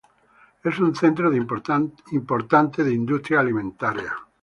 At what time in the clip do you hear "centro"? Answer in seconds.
0.95-1.31